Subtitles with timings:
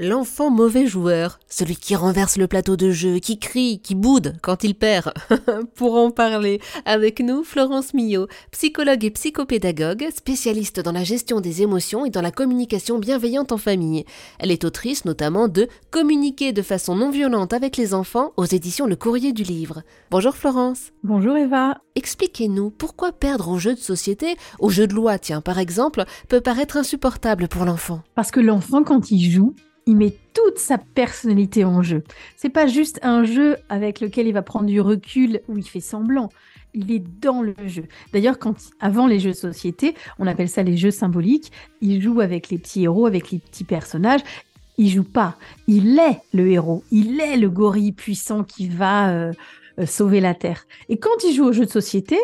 [0.00, 4.62] L'enfant mauvais joueur, celui qui renverse le plateau de jeu, qui crie, qui boude quand
[4.62, 5.12] il perd.
[5.74, 11.62] Pour en parler, avec nous, Florence Millot, psychologue et psychopédagogue, spécialiste dans la gestion des
[11.62, 14.04] émotions et dans la communication bienveillante en famille.
[14.38, 18.86] Elle est autrice notamment de Communiquer de façon non violente avec les enfants aux éditions
[18.86, 19.82] Le Courrier du Livre.
[20.12, 20.92] Bonjour Florence.
[21.02, 21.78] Bonjour Eva.
[21.96, 26.40] Expliquez-nous pourquoi perdre au jeu de société, au jeu de loi, tiens par exemple, peut
[26.40, 28.02] paraître insupportable pour l'enfant.
[28.14, 29.56] Parce que l'enfant, quand il joue,
[29.88, 32.04] il met toute sa personnalité en jeu.
[32.36, 35.80] C'est pas juste un jeu avec lequel il va prendre du recul où il fait
[35.80, 36.28] semblant.
[36.74, 37.84] Il est dans le jeu.
[38.12, 41.50] D'ailleurs, quand avant les jeux de société, on appelle ça les jeux symboliques.
[41.80, 44.20] Il joue avec les petits héros, avec les petits personnages.
[44.76, 45.36] Il joue pas.
[45.66, 46.84] Il est le héros.
[46.90, 49.32] Il est le gorille puissant qui va euh,
[49.78, 50.66] euh, sauver la terre.
[50.90, 52.18] Et quand il joue aux jeux de société,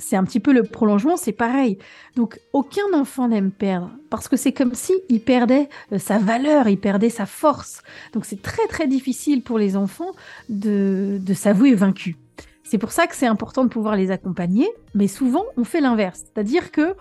[0.00, 1.78] c'est un petit peu le prolongement, c'est pareil.
[2.16, 6.68] Donc aucun enfant n'aime perdre parce que c'est comme si il perdait euh, sa valeur,
[6.68, 7.82] il perdait sa force.
[8.12, 10.12] Donc c'est très très difficile pour les enfants
[10.48, 12.16] de, de s'avouer vaincus.
[12.64, 16.22] C'est pour ça que c'est important de pouvoir les accompagner, mais souvent on fait l'inverse,
[16.32, 16.94] c'est-à-dire que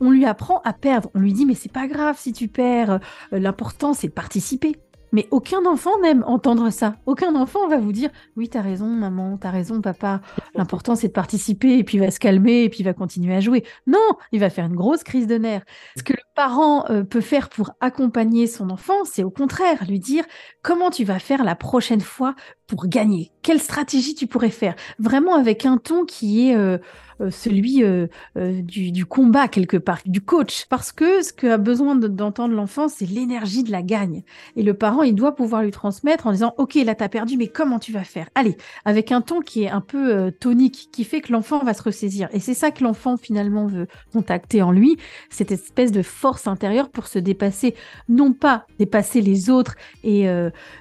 [0.00, 1.10] on lui apprend à perdre.
[1.14, 2.90] On lui dit mais c'est pas grave si tu perds,
[3.32, 4.76] euh, l'important c'est de participer.
[5.16, 6.96] Mais aucun enfant n'aime entendre ça.
[7.06, 10.20] Aucun enfant va vous dire Oui, t'as raison, maman, t'as raison, papa.
[10.54, 13.40] L'important, c'est de participer, et puis il va se calmer, et puis va continuer à
[13.40, 13.64] jouer.
[13.86, 13.98] Non,
[14.32, 15.64] il va faire une grosse crise de nerfs.
[15.96, 20.00] Ce que le parent euh, peut faire pour accompagner son enfant, c'est au contraire lui
[20.00, 20.26] dire
[20.60, 22.34] Comment tu vas faire la prochaine fois
[22.66, 24.74] pour gagner Quelle stratégie tu pourrais faire?
[24.98, 26.78] Vraiment avec un ton qui est euh,
[27.20, 30.66] euh, celui euh, du, combat quelque part, du coach.
[30.68, 34.22] Parce que ce qu'a besoin d'entendre l'enfant, c'est l'énergie de la gagne.
[34.56, 37.46] Et le parent, il doit pouvoir lui transmettre en disant, OK, là, t'as perdu, mais
[37.46, 38.28] comment tu vas faire?
[38.34, 41.82] Allez, avec un ton qui est un peu tonique, qui fait que l'enfant va se
[41.82, 42.28] ressaisir.
[42.32, 44.96] Et c'est ça que l'enfant, finalement, veut contacter en lui,
[45.30, 47.74] cette espèce de force intérieure pour se dépasser.
[48.08, 50.28] Non pas dépasser les autres et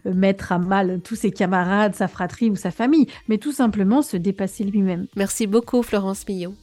[0.03, 1.31] mettre à mal tous ses
[1.93, 5.07] sa fratrie ou sa famille, mais tout simplement se dépasser lui-même.
[5.15, 6.55] Merci beaucoup Florence Millot.